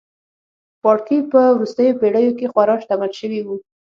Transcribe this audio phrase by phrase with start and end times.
[0.81, 3.55] پاړکي په وروستیو پېړیو کې خورا شتمن شوي وو.